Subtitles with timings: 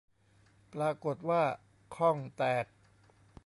[0.73, 1.43] ปรากฏว่า
[1.95, 2.65] ข้องแตก